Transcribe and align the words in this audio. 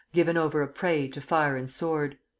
given 0.13 0.35
over 0.35 0.63
a 0.63 0.67
prey 0.67 1.07
to 1.07 1.21
fire 1.21 1.55
and 1.55 1.69
sword. 1.69 2.17